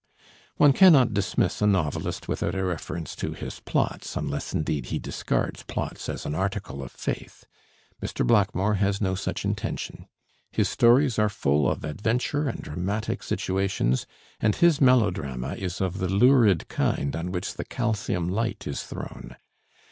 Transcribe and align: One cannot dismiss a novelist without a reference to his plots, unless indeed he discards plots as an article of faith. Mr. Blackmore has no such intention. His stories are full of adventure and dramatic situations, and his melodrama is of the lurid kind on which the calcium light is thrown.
One 0.57 0.73
cannot 0.73 1.13
dismiss 1.13 1.61
a 1.61 1.67
novelist 1.67 2.27
without 2.27 2.55
a 2.55 2.63
reference 2.65 3.15
to 3.17 3.33
his 3.33 3.59
plots, 3.59 4.17
unless 4.17 4.51
indeed 4.51 4.87
he 4.87 4.97
discards 4.97 5.61
plots 5.61 6.09
as 6.09 6.25
an 6.25 6.33
article 6.33 6.81
of 6.81 6.91
faith. 6.91 7.45
Mr. 8.01 8.25
Blackmore 8.25 8.73
has 8.81 8.99
no 8.99 9.13
such 9.13 9.45
intention. 9.45 10.07
His 10.51 10.69
stories 10.69 11.19
are 11.19 11.29
full 11.29 11.69
of 11.69 11.83
adventure 11.83 12.49
and 12.49 12.63
dramatic 12.63 13.21
situations, 13.21 14.07
and 14.39 14.55
his 14.55 14.81
melodrama 14.81 15.53
is 15.53 15.79
of 15.79 15.99
the 15.99 16.09
lurid 16.09 16.67
kind 16.67 17.15
on 17.15 17.31
which 17.31 17.53
the 17.53 17.63
calcium 17.63 18.27
light 18.27 18.65
is 18.65 18.81
thrown. 18.81 19.35